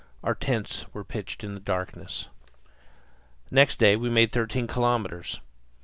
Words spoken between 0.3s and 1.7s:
tents were pitched in the